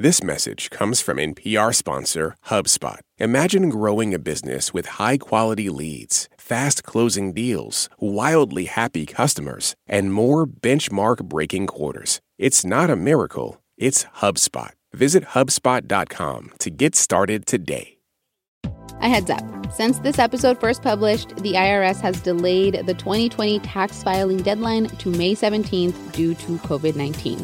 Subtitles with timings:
[0.00, 3.00] This message comes from NPR sponsor HubSpot.
[3.18, 10.10] Imagine growing a business with high quality leads, fast closing deals, wildly happy customers, and
[10.10, 12.22] more benchmark breaking quarters.
[12.38, 14.70] It's not a miracle, it's HubSpot.
[14.94, 17.98] Visit HubSpot.com to get started today.
[19.02, 24.02] A heads up since this episode first published, the IRS has delayed the 2020 tax
[24.02, 27.36] filing deadline to May 17th due to COVID 19.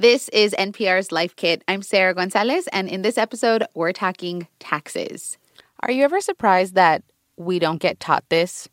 [0.00, 1.62] This is NPR's Life Kit.
[1.68, 5.36] I'm Sarah Gonzalez, and in this episode, we're talking taxes.
[5.80, 7.02] Are you ever surprised that
[7.36, 8.66] we don't get taught this,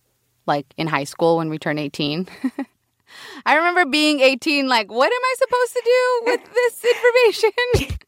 [0.46, 2.30] like in high school when we turn 18?
[3.46, 6.86] I remember being 18, like, what am I supposed to do with this
[7.76, 7.98] information?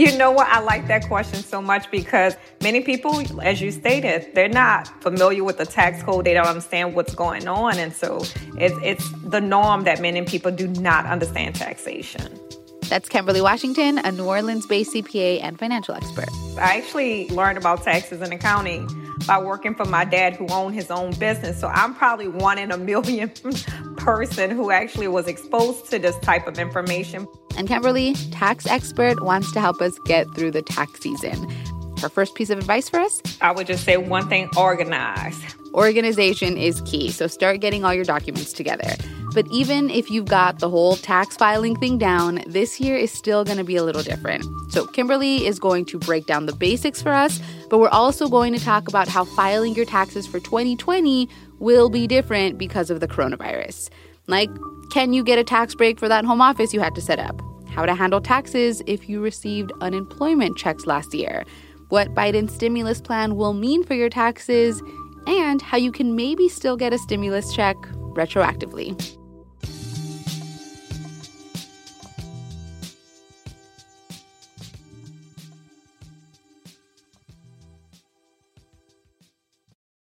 [0.00, 0.48] You know what?
[0.48, 5.44] I like that question so much because many people, as you stated, they're not familiar
[5.44, 6.24] with the tax code.
[6.24, 7.76] They don't understand what's going on.
[7.76, 8.22] And so
[8.56, 12.32] it's, it's the norm that many people do not understand taxation.
[12.90, 16.28] That's Kimberly Washington, a New Orleans based CPA and financial expert.
[16.58, 18.88] I actually learned about taxes and accounting
[19.28, 21.60] by working for my dad who owned his own business.
[21.60, 23.28] So I'm probably one in a million
[23.96, 27.28] person who actually was exposed to this type of information.
[27.56, 31.48] And Kimberly, tax expert, wants to help us get through the tax season.
[32.00, 33.22] Her first piece of advice for us?
[33.40, 35.40] I would just say one thing organize.
[35.74, 38.96] Organization is key, so start getting all your documents together.
[39.32, 43.44] But even if you've got the whole tax filing thing down, this year is still
[43.44, 44.44] going to be a little different.
[44.72, 48.52] So, Kimberly is going to break down the basics for us, but we're also going
[48.54, 51.28] to talk about how filing your taxes for 2020
[51.60, 53.88] will be different because of the coronavirus.
[54.26, 54.50] Like,
[54.90, 57.40] can you get a tax break for that home office you had to set up?
[57.68, 61.44] How to handle taxes if you received unemployment checks last year?
[61.88, 64.82] What Biden's stimulus plan will mean for your taxes?
[65.26, 67.76] And how you can maybe still get a stimulus check
[68.14, 69.19] retroactively.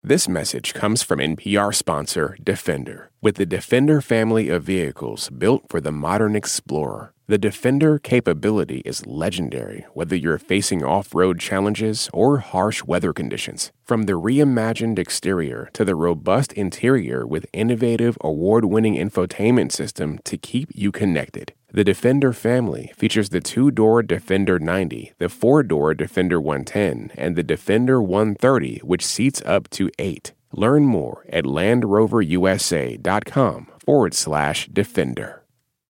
[0.03, 3.11] This message comes from NPR sponsor Defender.
[3.21, 9.07] With the Defender family of vehicles built for the modern explorer, the Defender capability is
[9.07, 13.73] legendary whether you're facing off road challenges or harsh weather conditions.
[13.85, 20.39] From the reimagined exterior to the robust interior with innovative award winning infotainment system to
[20.39, 21.53] keep you connected.
[21.73, 27.37] The Defender family features the two door Defender 90, the four door Defender 110, and
[27.37, 30.33] the Defender 130, which seats up to eight.
[30.53, 35.45] Learn more at LandRoverUSA.com forward slash Defender.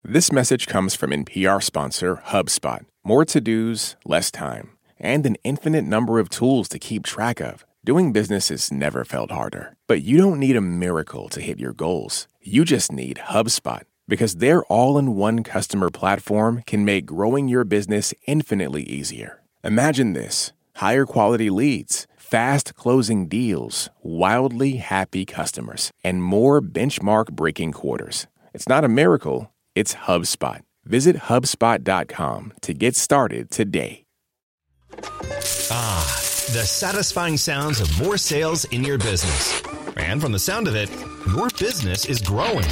[0.04, 2.84] This message comes from NPR sponsor HubSpot.
[3.02, 7.66] More to dos, less time, and an infinite number of tools to keep track of.
[7.84, 9.76] Doing business has never felt harder.
[9.88, 12.28] But you don't need a miracle to hit your goals.
[12.40, 17.64] You just need HubSpot because their all in one customer platform can make growing your
[17.64, 19.42] business infinitely easier.
[19.62, 27.72] Imagine this higher quality leads, fast closing deals, wildly happy customers, and more benchmark breaking
[27.72, 28.26] quarters.
[28.52, 30.60] It's not a miracle, it's HubSpot.
[30.84, 34.04] Visit HubSpot.com to get started today.
[35.70, 36.06] Ah,
[36.52, 39.62] the satisfying sounds of more sales in your business.
[39.96, 40.90] And from the sound of it,
[41.26, 42.66] your business is growing.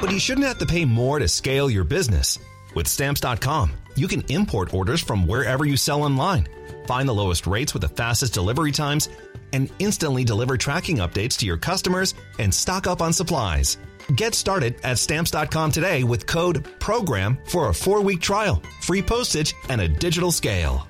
[0.00, 2.38] But you shouldn't have to pay more to scale your business.
[2.74, 6.48] With stamps.com, you can import orders from wherever you sell online,
[6.86, 9.08] find the lowest rates with the fastest delivery times,
[9.52, 13.78] and instantly deliver tracking updates to your customers and stock up on supplies.
[14.16, 19.54] Get started at stamps.com today with code PROGRAM for a four week trial, free postage,
[19.68, 20.86] and a digital scale.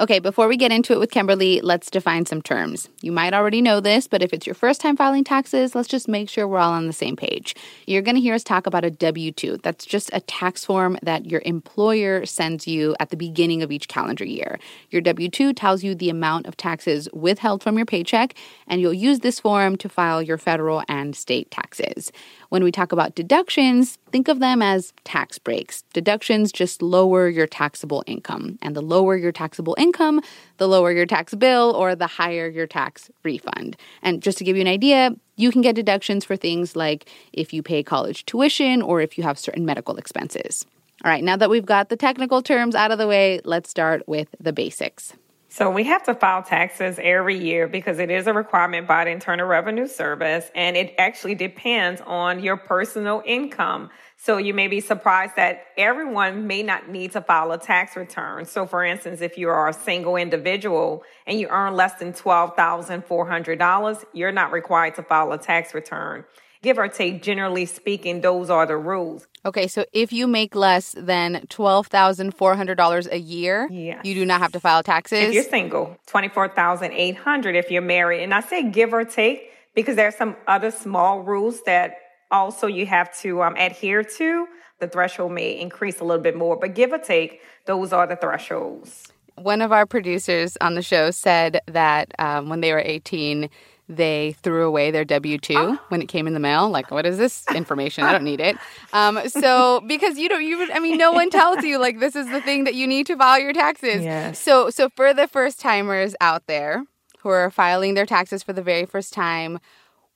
[0.00, 2.88] Okay, before we get into it with Kimberly, let's define some terms.
[3.00, 6.08] You might already know this, but if it's your first time filing taxes, let's just
[6.08, 7.54] make sure we're all on the same page.
[7.86, 9.58] You're going to hear us talk about a W 2.
[9.58, 13.86] That's just a tax form that your employer sends you at the beginning of each
[13.86, 14.58] calendar year.
[14.90, 18.34] Your W 2 tells you the amount of taxes withheld from your paycheck,
[18.66, 22.10] and you'll use this form to file your federal and state taxes.
[22.54, 25.82] When we talk about deductions, think of them as tax breaks.
[25.92, 28.60] Deductions just lower your taxable income.
[28.62, 30.20] And the lower your taxable income,
[30.58, 33.76] the lower your tax bill or the higher your tax refund.
[34.02, 37.52] And just to give you an idea, you can get deductions for things like if
[37.52, 40.64] you pay college tuition or if you have certain medical expenses.
[41.04, 44.06] All right, now that we've got the technical terms out of the way, let's start
[44.06, 45.12] with the basics.
[45.56, 49.12] So we have to file taxes every year because it is a requirement by the
[49.12, 53.90] Internal Revenue Service and it actually depends on your personal income.
[54.16, 58.46] So you may be surprised that everyone may not need to file a tax return.
[58.46, 64.04] So for instance, if you are a single individual and you earn less than $12,400,
[64.12, 66.24] you're not required to file a tax return.
[66.64, 69.26] Give or take, generally speaking, those are the rules.
[69.44, 74.00] Okay, so if you make less than $12,400 a year, Yes.
[74.02, 75.18] you do not have to file taxes.
[75.28, 78.22] If you're single, 24,800 if you're married.
[78.22, 81.96] And I say give or take because there are some other small rules that
[82.30, 84.46] also you have to um, adhere to.
[84.80, 88.16] The threshold may increase a little bit more, but give or take, those are the
[88.16, 89.12] thresholds.
[89.36, 93.50] One of our producers on the show said that um, when they were 18,
[93.88, 96.70] they threw away their W 2 when it came in the mail.
[96.70, 98.04] Like, what is this information?
[98.04, 98.56] I don't need it.
[98.92, 102.30] Um, so, because you don't, you, I mean, no one tells you, like, this is
[102.30, 104.02] the thing that you need to file your taxes.
[104.02, 104.38] Yes.
[104.38, 106.84] So, so for the first timers out there
[107.18, 109.58] who are filing their taxes for the very first time,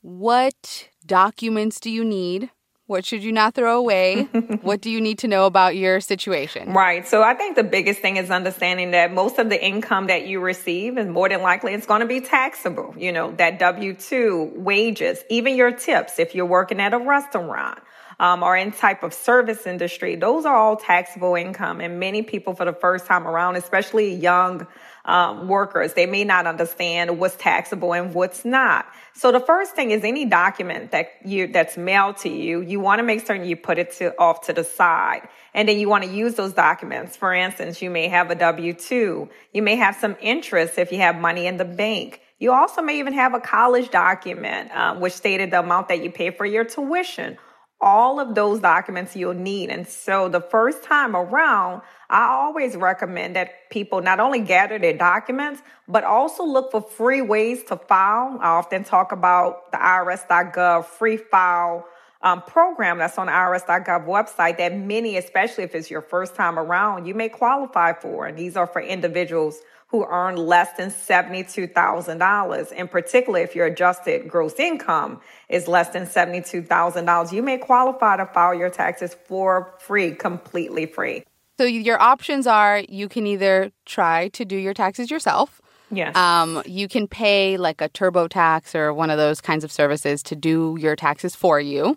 [0.01, 2.51] what documents do you need?
[2.89, 4.23] What should you not throw away?
[4.63, 6.73] what do you need to know about your situation?
[6.73, 7.07] Right.
[7.07, 10.41] So I think the biggest thing is understanding that most of the income that you
[10.41, 12.95] receive is more than likely it's going to be taxable.
[12.97, 17.79] You know, that W-2 wages, even your tips, if you're working at a restaurant.
[18.21, 21.81] Um, or in type of service industry, those are all taxable income.
[21.81, 24.67] And many people for the first time around, especially young
[25.09, 28.87] um, workers, they may not understand what's taxable and what's not.
[29.15, 32.99] So the first thing is any document that you that's mailed to you, you want
[32.99, 35.27] to make certain you put it to off to the side.
[35.55, 37.17] And then you want to use those documents.
[37.17, 39.29] For instance, you may have a W-2.
[39.55, 42.21] You may have some interest if you have money in the bank.
[42.39, 46.13] You also may even have a college document, um, which stated the amount that you
[46.13, 47.39] pay for your tuition.
[47.81, 49.71] All of those documents you'll need.
[49.71, 54.97] And so the first time around, I always recommend that people not only gather their
[54.97, 58.39] documents, but also look for free ways to file.
[58.41, 61.87] I often talk about the IRS.gov free file
[62.23, 67.07] um, program that's on IRS.gov website that many, especially if it's your first time around,
[67.07, 68.27] you may qualify for.
[68.27, 72.73] And these are for individuals who earn less than $72,000.
[72.73, 78.27] In particular, if your adjusted gross income is less than $72,000, you may qualify to
[78.27, 81.25] file your taxes for free, completely free.
[81.59, 85.61] So your options are you can either try to do your taxes yourself.
[85.91, 86.15] Yes.
[86.15, 90.37] Um, you can pay like a TurboTax or one of those kinds of services to
[90.37, 91.97] do your taxes for you,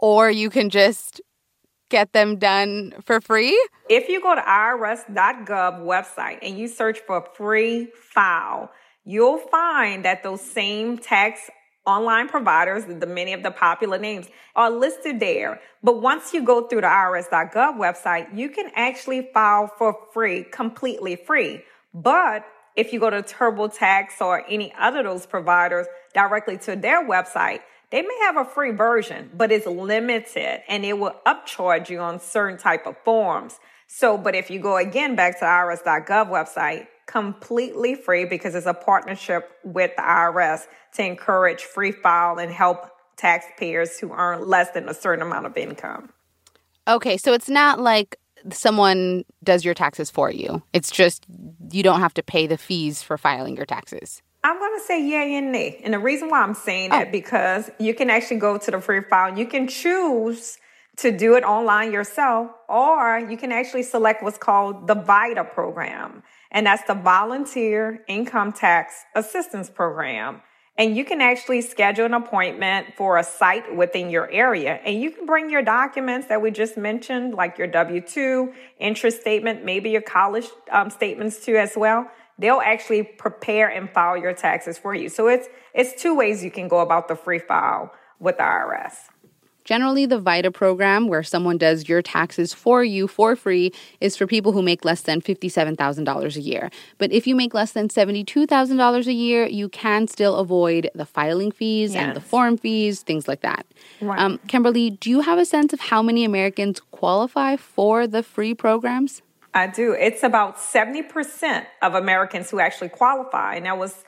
[0.00, 1.20] or you can just
[1.90, 3.58] get them done for free.
[3.88, 8.70] If you go to irs.gov website and you search for free file,
[9.04, 11.50] you'll find that those same tax
[11.86, 15.60] online providers, the many of the popular names are listed there.
[15.82, 21.16] But once you go through the irs.gov website, you can actually file for free, completely
[21.16, 21.62] free.
[21.92, 22.44] But
[22.76, 27.60] if you go to TurboTax or any other of those providers directly to their website,
[27.90, 32.20] they may have a free version, but it's limited and it will upcharge you on
[32.20, 33.58] certain type of forms.
[33.88, 38.66] So, but if you go again back to the IRS.gov website, completely free because it's
[38.66, 40.62] a partnership with the IRS
[40.94, 45.56] to encourage free file and help taxpayers who earn less than a certain amount of
[45.56, 46.10] income.
[46.86, 48.16] Okay, so it's not like
[48.52, 50.62] someone does your taxes for you.
[50.72, 51.26] It's just
[51.72, 54.22] you don't have to pay the fees for filing your taxes.
[54.42, 55.80] I'm going to say yay and nay.
[55.84, 59.02] And the reason why I'm saying that because you can actually go to the free
[59.02, 59.36] file.
[59.36, 60.58] You can choose
[60.96, 66.22] to do it online yourself, or you can actually select what's called the VITA program.
[66.50, 70.42] And that's the Volunteer Income Tax Assistance Program.
[70.76, 74.80] And you can actually schedule an appointment for a site within your area.
[74.84, 79.20] And you can bring your documents that we just mentioned, like your W 2, interest
[79.20, 82.10] statement, maybe your college um, statements too, as well.
[82.40, 85.08] They'll actually prepare and file your taxes for you.
[85.08, 88.94] So it's, it's two ways you can go about the free file with the IRS.
[89.64, 94.26] Generally, the VITA program, where someone does your taxes for you for free, is for
[94.26, 96.70] people who make less than $57,000 a year.
[96.98, 101.52] But if you make less than $72,000 a year, you can still avoid the filing
[101.52, 103.66] fees and the form fees, things like that.
[104.00, 104.18] Right.
[104.18, 108.54] Um, Kimberly, do you have a sense of how many Americans qualify for the free
[108.54, 109.22] programs?
[109.52, 109.92] I do.
[109.92, 113.56] It's about 70% of Americans who actually qualify.
[113.56, 114.04] And that was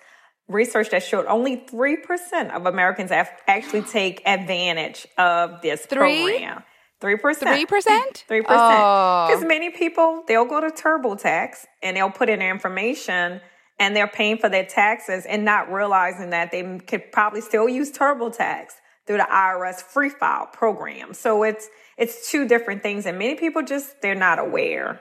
[0.48, 6.22] research that showed only 3% of Americans actually take advantage of this Three?
[6.22, 6.62] program.
[7.00, 7.20] 3%.
[7.20, 7.66] 3%?
[7.66, 8.44] 3%.
[8.48, 9.26] Oh.
[9.28, 13.40] Because many people, they'll go to TurboTax and they'll put in their information
[13.80, 17.90] and they're paying for their taxes and not realizing that they could probably still use
[17.90, 18.66] TurboTax
[19.06, 21.12] through the IRS free file program.
[21.12, 21.68] So it's,
[21.98, 25.00] it's two different things and many people just, they're not aware.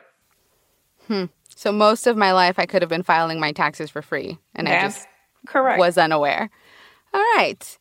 [1.55, 4.67] So most of my life, I could have been filing my taxes for free, and
[4.67, 5.07] I just
[5.47, 5.79] correct.
[5.79, 6.49] was unaware.
[7.13, 7.77] All right.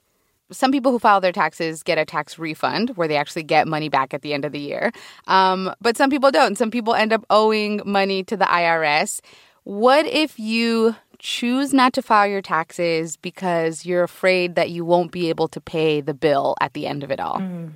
[0.53, 3.89] some people who file their taxes get a tax refund where they actually get money
[3.89, 4.93] back at the end of the year.
[5.29, 6.59] Um, but some people don't.
[6.59, 9.21] Some people end up owing money to the IRS.
[9.65, 15.13] What if you choose not to file your taxes because you're afraid that you won't
[15.13, 17.39] be able to pay the bill at the end of it all?
[17.39, 17.73] Mm.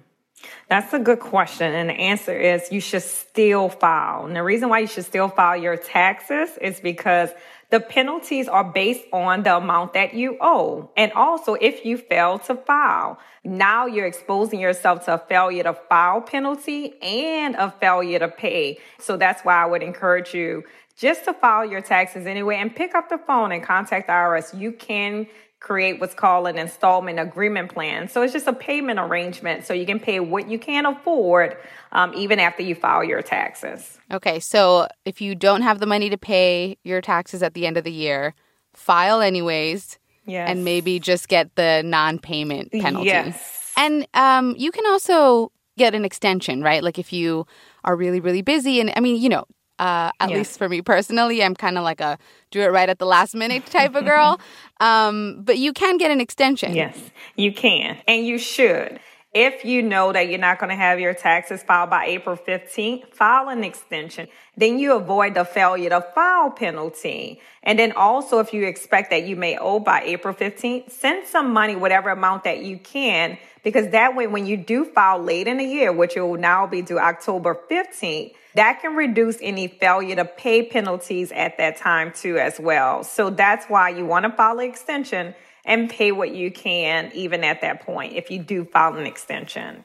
[0.68, 1.74] That's a good question.
[1.74, 4.26] And the answer is you should still file.
[4.26, 7.30] And the reason why you should still file your taxes is because
[7.70, 10.90] the penalties are based on the amount that you owe.
[10.96, 15.74] And also, if you fail to file, now you're exposing yourself to a failure to
[15.74, 18.78] file penalty and a failure to pay.
[19.00, 20.62] So that's why I would encourage you
[20.96, 24.58] just to file your taxes anyway and pick up the phone and contact the IRS.
[24.58, 25.26] You can
[25.64, 28.06] create what's called an installment agreement plan.
[28.06, 29.64] So it's just a payment arrangement.
[29.64, 31.56] So you can pay what you can afford
[31.92, 33.98] um, even after you file your taxes.
[34.12, 34.40] Okay.
[34.40, 37.84] So if you don't have the money to pay your taxes at the end of
[37.84, 38.34] the year,
[38.74, 39.98] file anyways.
[40.26, 40.50] Yes.
[40.50, 43.06] And maybe just get the non payment penalty.
[43.06, 43.72] Yes.
[43.78, 46.82] And um, you can also get an extension, right?
[46.82, 47.46] Like if you
[47.84, 48.80] are really, really busy.
[48.80, 49.46] And I mean, you know,
[49.78, 50.36] uh, at yeah.
[50.36, 52.18] least for me personally, I'm kind of like a
[52.50, 54.40] do it right at the last minute type of girl.
[54.80, 56.74] um, but you can get an extension.
[56.74, 56.98] Yes,
[57.36, 57.98] you can.
[58.06, 59.00] And you should.
[59.34, 63.12] If you know that you're not going to have your taxes filed by April 15th,
[63.12, 64.28] file an extension.
[64.56, 67.40] Then you avoid the failure to file penalty.
[67.64, 71.52] And then also, if you expect that you may owe by April 15th, send some
[71.52, 75.56] money, whatever amount that you can, because that way, when you do file late in
[75.56, 80.24] the year, which will now be due October 15th, that can reduce any failure to
[80.24, 83.02] pay penalties at that time too as well.
[83.02, 87.44] So that's why you want to file an extension and pay what you can even
[87.44, 89.84] at that point if you do file an extension.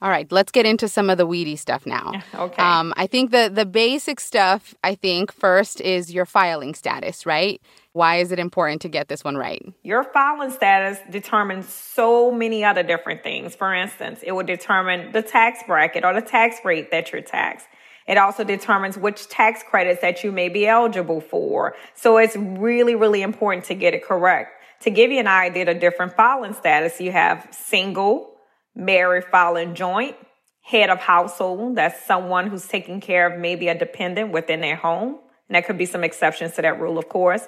[0.00, 2.12] All right, let's get into some of the weedy stuff now.
[2.34, 2.62] Okay.
[2.62, 4.74] Um, I think the the basic stuff.
[4.84, 7.60] I think first is your filing status, right?
[7.92, 9.64] Why is it important to get this one right?
[9.82, 13.56] Your filing status determines so many other different things.
[13.56, 17.66] For instance, it will determine the tax bracket or the tax rate that you're taxed.
[18.06, 21.74] It also determines which tax credits that you may be eligible for.
[21.94, 24.57] So it's really, really important to get it correct.
[24.82, 28.30] To give you an idea of different filing status, you have single,
[28.74, 30.16] married filing joint,
[30.62, 31.76] head of household.
[31.76, 35.18] That's someone who's taking care of maybe a dependent within their home.
[35.48, 37.42] And there could be some exceptions to that rule, of course.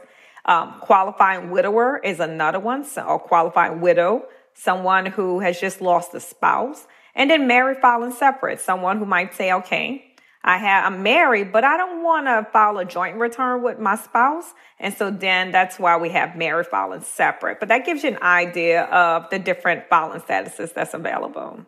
[0.45, 6.15] Um, qualifying widower is another one, so, or qualifying widow, someone who has just lost
[6.15, 6.87] a spouse.
[7.15, 10.10] And then married filing separate, someone who might say, okay,
[10.43, 13.97] I have, I'm married, but I don't want to file a joint return with my
[13.97, 14.55] spouse.
[14.79, 17.61] And so then that's why we have married filing separate.
[17.61, 21.67] But that gives you an idea of the different filing statuses that's available.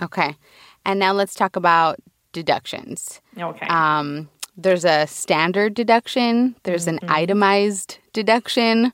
[0.00, 0.36] Okay.
[0.84, 1.98] And now let's talk about
[2.32, 3.20] deductions.
[3.36, 3.66] Okay.
[3.66, 7.04] Um, there's a standard deduction, there's mm-hmm.
[7.04, 8.92] an itemized deduction.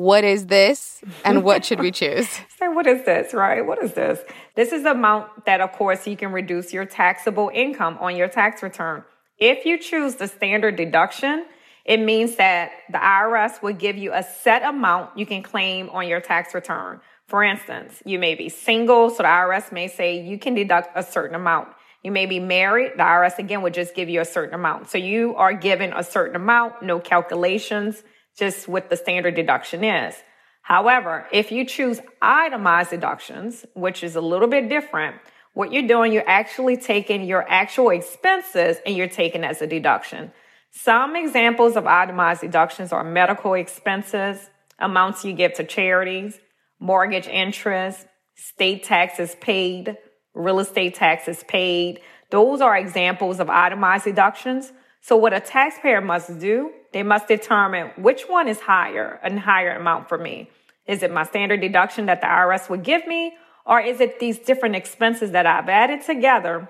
[0.00, 2.26] What is this and what should we choose?
[2.58, 3.60] Say, what is this, right?
[3.60, 4.18] What is this?
[4.54, 8.26] This is the amount that, of course, you can reduce your taxable income on your
[8.26, 9.04] tax return.
[9.36, 11.44] If you choose the standard deduction,
[11.84, 16.08] it means that the IRS will give you a set amount you can claim on
[16.08, 17.02] your tax return.
[17.26, 21.02] For instance, you may be single, so the IRS may say you can deduct a
[21.02, 21.68] certain amount.
[22.02, 24.88] You may be married, the IRS again would just give you a certain amount.
[24.88, 28.02] So you are given a certain amount, no calculations,
[28.38, 30.14] just what the standard deduction is.
[30.62, 35.16] However, if you choose itemized deductions, which is a little bit different,
[35.52, 40.32] what you're doing, you're actually taking your actual expenses and you're taking as a deduction.
[40.70, 46.38] Some examples of itemized deductions are medical expenses, amounts you give to charities,
[46.78, 48.06] mortgage interest,
[48.36, 49.96] state taxes paid,
[50.34, 52.00] real estate taxes paid.
[52.30, 54.72] Those are examples of itemized deductions.
[55.00, 59.76] So what a taxpayer must do, they must determine which one is higher, a higher
[59.76, 60.50] amount for me.
[60.86, 63.34] Is it my standard deduction that the IRS would give me?
[63.64, 66.68] Or is it these different expenses that I've added together?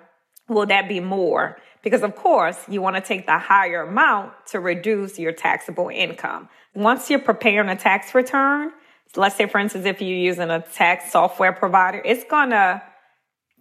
[0.48, 1.56] Will that be more?
[1.82, 6.48] Because of course, you want to take the higher amount to reduce your taxable income.
[6.74, 8.72] Once you're preparing a tax return,
[9.16, 12.82] let's say for instance, if you're using a tax software provider, it's going to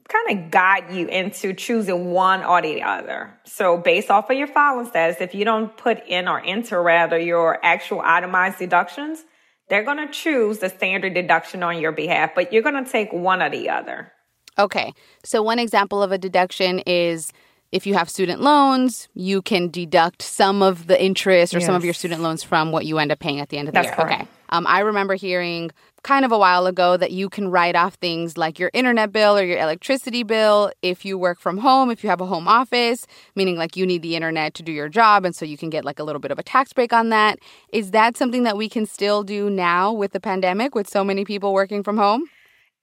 [0.10, 3.38] kind of guide you into choosing one or the other.
[3.46, 7.18] So based off of your filing status, if you don't put in or enter rather
[7.18, 9.24] your actual itemized deductions,
[9.70, 13.14] they're going to choose the standard deduction on your behalf, but you're going to take
[13.14, 14.12] one or the other.
[14.58, 14.94] Okay.
[15.24, 17.32] So, one example of a deduction is
[17.72, 21.68] if you have student loans, you can deduct some of the interest or yes.
[21.68, 23.74] some of your student loans from what you end up paying at the end of
[23.74, 24.08] the That's year.
[24.08, 24.22] Correct.
[24.24, 24.32] Okay.
[24.50, 25.72] Um, I remember hearing
[26.04, 29.38] kind of a while ago that you can write off things like your internet bill
[29.38, 33.06] or your electricity bill if you work from home, if you have a home office,
[33.36, 35.26] meaning like you need the internet to do your job.
[35.26, 37.40] And so you can get like a little bit of a tax break on that.
[37.74, 41.26] Is that something that we can still do now with the pandemic with so many
[41.26, 42.24] people working from home?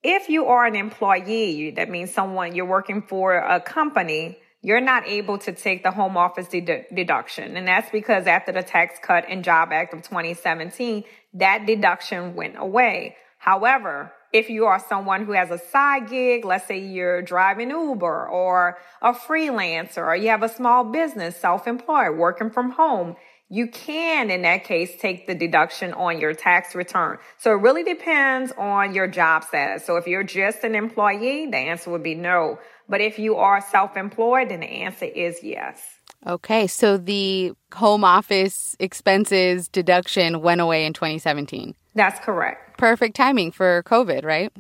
[0.03, 5.07] If you are an employee, that means someone you're working for a company, you're not
[5.07, 7.57] able to take the home office deduction.
[7.57, 11.05] And that's because after the Tax Cut and Job Act of 2017,
[11.35, 13.15] that deduction went away.
[13.39, 18.29] However, if you are someone who has a side gig, let's say you're driving Uber
[18.29, 23.15] or a freelancer or you have a small business, self-employed, working from home,
[23.49, 27.19] you can, in that case, take the deduction on your tax return.
[27.39, 29.87] So it really depends on your job status.
[29.87, 32.59] So if you're just an employee, the answer would be no.
[32.89, 35.83] But if you are self-employed, then the answer is yes.
[36.27, 41.75] Okay, so the home office expenses deduction went away in 2017.
[41.95, 42.79] That's correct.
[42.79, 44.53] Perfect timing for COVID, right?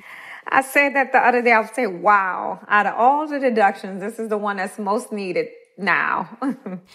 [0.48, 1.52] I said that the other day.
[1.52, 5.12] I was saying, wow, out of all the deductions, this is the one that's most
[5.12, 6.38] needed now.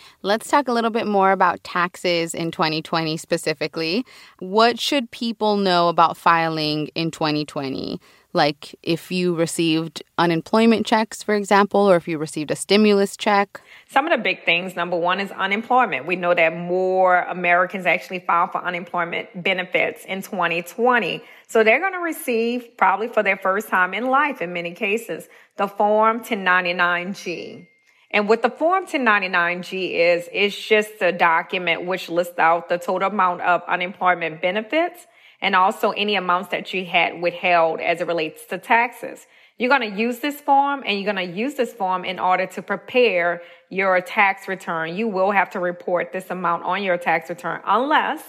[0.21, 4.05] Let's talk a little bit more about taxes in 2020 specifically.
[4.39, 8.00] What should people know about filing in 2020?
[8.33, 13.61] Like if you received unemployment checks, for example, or if you received a stimulus check?
[13.89, 16.05] Some of the big things number one is unemployment.
[16.05, 21.21] We know that more Americans actually filed for unemployment benefits in 2020.
[21.47, 25.27] So they're going to receive, probably for their first time in life in many cases,
[25.57, 27.67] the Form 1099G.
[28.11, 33.09] And what the Form 1099G is, it's just a document which lists out the total
[33.09, 35.07] amount of unemployment benefits
[35.41, 39.25] and also any amounts that you had withheld as it relates to taxes.
[39.57, 42.48] You're going to use this form and you're going to use this form in order
[42.48, 44.95] to prepare your tax return.
[44.95, 48.24] You will have to report this amount on your tax return unless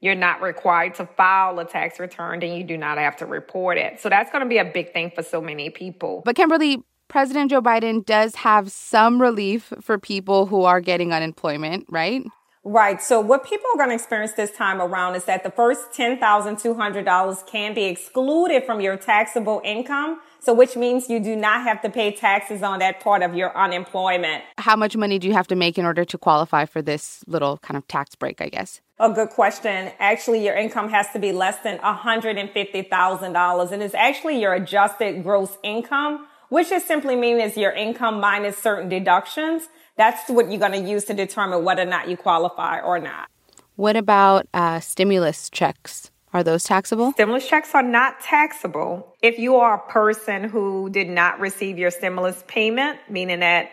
[0.00, 3.78] you're not required to file a tax return, then you do not have to report
[3.78, 4.00] it.
[4.00, 6.20] So that's going to be a big thing for so many people.
[6.26, 11.86] But Kimberly, President Joe Biden does have some relief for people who are getting unemployment,
[11.88, 12.22] right?
[12.66, 13.02] Right.
[13.02, 17.46] So what people are going to experience this time around is that the first $10,200
[17.46, 20.20] can be excluded from your taxable income.
[20.40, 23.54] So which means you do not have to pay taxes on that part of your
[23.56, 24.44] unemployment.
[24.56, 27.58] How much money do you have to make in order to qualify for this little
[27.58, 28.80] kind of tax break, I guess?
[28.98, 29.92] A good question.
[29.98, 35.58] Actually, your income has to be less than $150,000 and it's actually your adjusted gross
[35.62, 39.68] income which just simply means your income minus certain deductions.
[39.96, 43.28] That's what you're going to use to determine whether or not you qualify or not.
[43.76, 46.10] What about uh, stimulus checks?
[46.32, 47.12] Are those taxable?
[47.12, 49.14] Stimulus checks are not taxable.
[49.22, 53.70] If you are a person who did not receive your stimulus payment, meaning that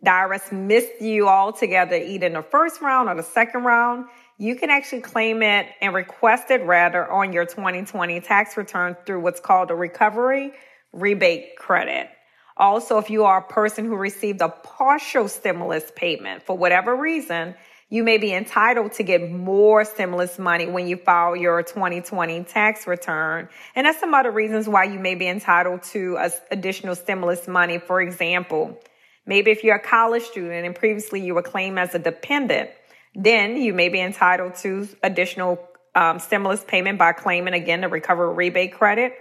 [0.00, 4.06] the IRS missed you altogether, either in the first round or the second round,
[4.38, 9.20] you can actually claim it and request it rather on your 2020 tax return through
[9.20, 10.52] what's called a recovery
[10.92, 12.08] rebate credit.
[12.56, 17.54] Also, if you are a person who received a partial stimulus payment for whatever reason,
[17.88, 22.86] you may be entitled to get more stimulus money when you file your 2020 tax
[22.86, 23.48] return.
[23.74, 26.18] And that's some other reasons why you may be entitled to
[26.50, 27.78] additional stimulus money.
[27.78, 28.80] For example,
[29.26, 32.70] maybe if you're a college student and previously you were claimed as a dependent,
[33.14, 35.60] then you may be entitled to additional
[35.94, 39.12] um, stimulus payment by claiming again the recovery rebate credit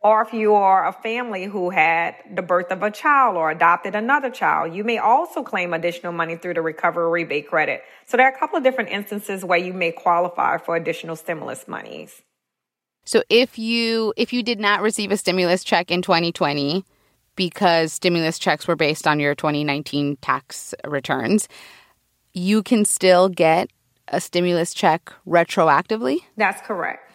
[0.00, 3.94] or if you are a family who had the birth of a child or adopted
[3.94, 7.82] another child, you may also claim additional money through the recovery rebate credit.
[8.06, 11.66] So there are a couple of different instances where you may qualify for additional stimulus
[11.66, 12.22] monies.
[13.04, 16.84] So if you if you did not receive a stimulus check in 2020
[17.34, 21.48] because stimulus checks were based on your 2019 tax returns,
[22.34, 23.70] you can still get
[24.08, 26.18] a stimulus check retroactively?
[26.36, 27.07] That's correct.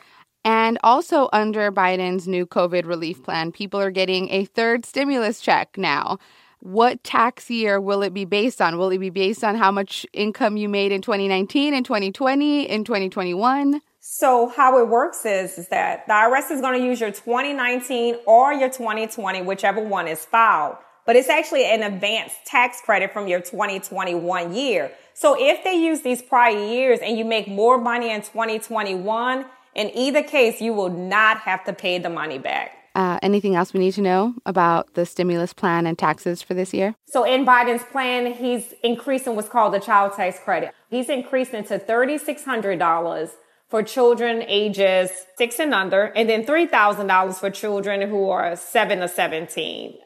[0.45, 5.77] And also under Biden's new COVID relief plan, people are getting a third stimulus check
[5.77, 6.19] now.
[6.59, 8.77] What tax year will it be based on?
[8.77, 12.83] Will it be based on how much income you made in 2019, in 2020, in
[12.83, 13.81] 2021?
[13.99, 18.17] So how it works is, is that the IRS is going to use your 2019
[18.25, 20.75] or your 2020, whichever one is filed.
[21.05, 24.91] But it's actually an advanced tax credit from your 2021 year.
[25.13, 29.45] So if they use these prior years and you make more money in 2021,
[29.75, 32.77] in either case, you will not have to pay the money back.
[32.95, 36.73] Uh, anything else we need to know about the stimulus plan and taxes for this
[36.73, 36.93] year?
[37.05, 40.73] So, in Biden's plan, he's increasing what's called the child tax credit.
[40.89, 43.31] He's increasing to $3,600
[43.67, 45.09] for children ages
[45.39, 49.97] six and under, and then $3,000 for children who are seven to 17.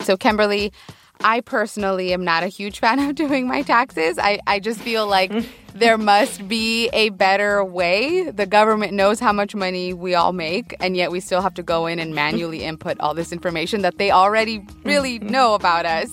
[0.00, 0.72] So, Kimberly,
[1.20, 4.18] I personally am not a huge fan of doing my taxes.
[4.18, 5.32] I, I just feel like
[5.74, 8.30] there must be a better way.
[8.30, 11.62] The government knows how much money we all make, and yet we still have to
[11.62, 16.10] go in and manually input all this information that they already really know about us.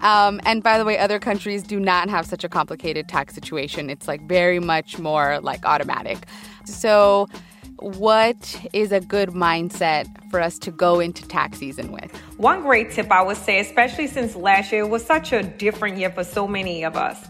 [0.00, 3.90] Um, and by the way, other countries do not have such a complicated tax situation.
[3.90, 6.26] It's like very much more like automatic.
[6.64, 7.28] So,
[7.76, 12.12] what is a good mindset for us to go into tax season with?
[12.40, 16.08] One great tip I would say, especially since last year was such a different year
[16.08, 17.28] for so many of us,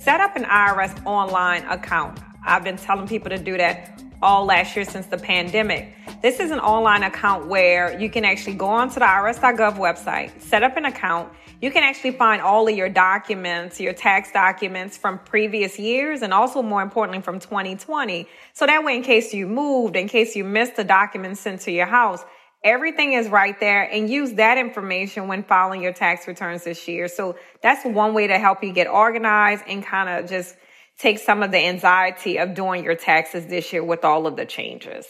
[0.00, 2.18] set up an IRS online account.
[2.44, 5.94] I've been telling people to do that all last year since the pandemic.
[6.20, 10.64] This is an online account where you can actually go onto the IRS.gov website, set
[10.64, 11.32] up an account,
[11.64, 16.34] you can actually find all of your documents, your tax documents from previous years, and
[16.34, 18.26] also more importantly from 2020.
[18.52, 21.70] So that way, in case you moved, in case you missed the documents sent to
[21.70, 22.24] your house,
[22.64, 27.06] everything is right there and use that information when filing your tax returns this year.
[27.08, 30.56] So that's one way to help you get organized and kind of just
[30.98, 34.46] take some of the anxiety of doing your taxes this year with all of the
[34.46, 35.06] changes.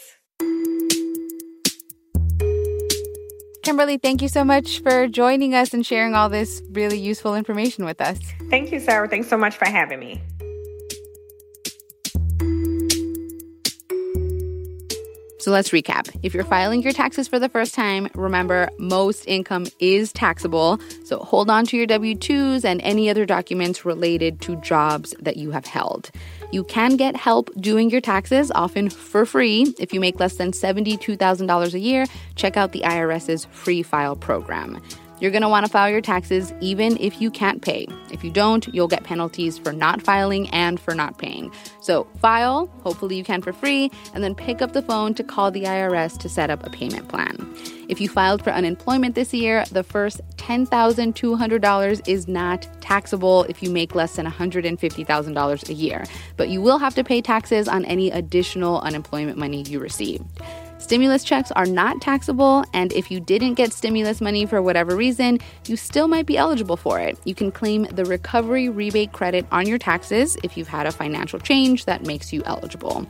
[3.63, 7.83] Kimberly, thank you so much for joining us and sharing all this really useful information
[7.83, 8.19] with us.
[8.51, 9.07] Thank you, Sarah.
[9.07, 10.21] Thanks so much for having me.
[15.45, 16.09] So let's recap.
[16.23, 20.79] If you're filing your taxes for the first time, remember most income is taxable.
[21.03, 25.37] So hold on to your W 2s and any other documents related to jobs that
[25.37, 26.09] you have held.
[26.51, 29.71] You can get help doing your taxes, often for free.
[29.77, 34.81] If you make less than $72,000 a year, check out the IRS's free file program.
[35.19, 37.87] You're going to want to file your taxes even if you can't pay.
[38.11, 41.51] If you don't, you'll get penalties for not filing and for not paying.
[41.79, 45.51] So file, hopefully you can for free, and then pick up the phone to call
[45.51, 47.37] the IRS to set up a payment plan.
[47.87, 53.69] If you filed for unemployment this year, the first $10,200 is not taxable if you
[53.69, 58.11] make less than $150,000 a year, but you will have to pay taxes on any
[58.11, 60.25] additional unemployment money you received.
[60.85, 65.39] Stimulus checks are not taxable, and if you didn't get stimulus money for whatever reason,
[65.65, 67.17] you still might be eligible for it.
[67.25, 71.39] You can claim the recovery rebate credit on your taxes if you've had a financial
[71.39, 73.07] change that makes you eligible.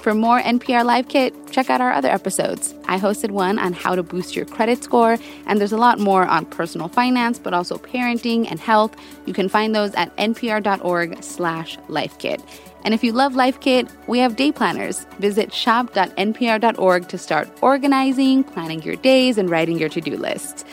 [0.00, 2.72] For more NPR Life Kit, check out our other episodes.
[2.88, 6.26] I hosted one on how to boost your credit score, and there's a lot more
[6.26, 8.96] on personal finance, but also parenting and health.
[9.26, 12.42] You can find those at npr.org slash lifekit.
[12.84, 15.04] And if you love Life Kit, we have day planners.
[15.18, 20.64] Visit shop.npr.org to start organizing, planning your days, and writing your to-do lists.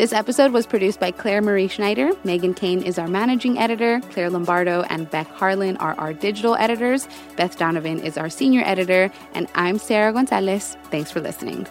[0.00, 2.12] This episode was produced by Clare Marie Schneider.
[2.24, 4.00] Megan Kane is our managing editor.
[4.12, 7.06] Clare Lombardo and Beck Harlan are our digital editors.
[7.36, 9.12] Beth Donovan is our senior editor.
[9.34, 10.78] And I'm Sarah Gonzalez.
[10.84, 11.66] Thanks for listening.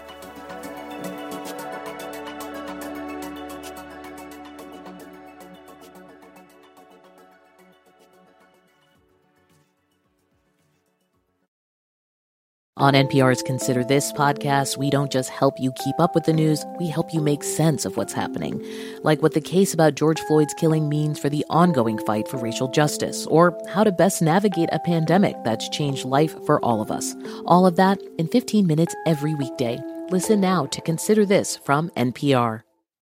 [12.80, 16.63] On NPR's Consider This podcast, we don't just help you keep up with the news,
[16.80, 18.65] we help you make sense of what's happening.
[19.04, 22.70] Like what the case about George Floyd's killing means for the ongoing fight for racial
[22.70, 27.15] justice, or how to best navigate a pandemic that's changed life for all of us.
[27.46, 29.78] All of that in 15 minutes every weekday.
[30.10, 32.62] Listen now to Consider This from NPR.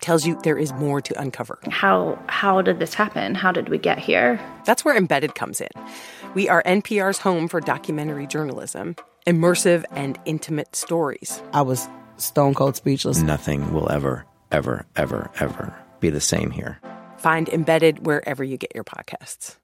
[0.00, 1.58] tells you there is more to uncover.
[1.68, 3.34] How how did this happen?
[3.34, 4.40] How did we get here?
[4.64, 5.68] That's where Embedded comes in.
[6.34, 11.42] We are NPR's home for documentary journalism, immersive and intimate stories.
[11.52, 13.20] I was stone cold speechless.
[13.20, 16.80] Nothing will ever ever ever ever be the same here.
[17.18, 19.56] Find Embedded wherever you get your podcasts.